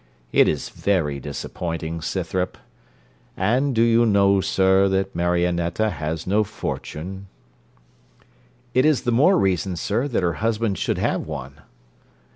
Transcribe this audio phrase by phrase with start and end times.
[0.31, 2.57] It is very disappointing, Scythrop.
[3.37, 7.27] And do you know, sir, that Marionetta has no fortune?'
[8.73, 11.61] 'It is the more reason, sir, that her husband should have one.'